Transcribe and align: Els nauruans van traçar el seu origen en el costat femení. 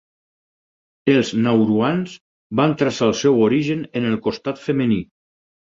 Els 1.13 1.29
nauruans 1.47 2.17
van 2.61 2.75
traçar 2.81 3.11
el 3.13 3.17
seu 3.23 3.41
origen 3.51 3.89
en 4.01 4.13
el 4.13 4.21
costat 4.29 4.69
femení. 4.69 5.03